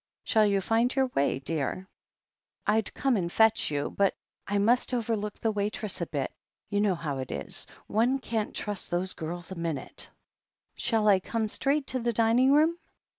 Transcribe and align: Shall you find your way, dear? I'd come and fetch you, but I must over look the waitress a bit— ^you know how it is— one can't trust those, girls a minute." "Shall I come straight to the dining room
Shall 0.23 0.47
you 0.47 0.61
find 0.61 0.95
your 0.95 1.11
way, 1.13 1.37
dear? 1.37 1.87
I'd 2.65 2.91
come 2.95 3.15
and 3.15 3.31
fetch 3.31 3.69
you, 3.69 3.91
but 3.91 4.15
I 4.47 4.57
must 4.57 4.95
over 4.95 5.15
look 5.15 5.37
the 5.37 5.51
waitress 5.51 6.01
a 6.01 6.07
bit— 6.07 6.31
^you 6.73 6.81
know 6.81 6.95
how 6.95 7.19
it 7.19 7.31
is— 7.31 7.67
one 7.85 8.17
can't 8.17 8.55
trust 8.55 8.89
those, 8.89 9.13
girls 9.13 9.51
a 9.51 9.55
minute." 9.55 10.09
"Shall 10.73 11.07
I 11.07 11.19
come 11.19 11.47
straight 11.47 11.85
to 11.85 11.99
the 11.99 12.13
dining 12.13 12.51
room 12.51 12.79